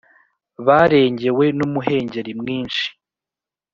[0.65, 2.87] Barengewe n umuhengeri mwinshi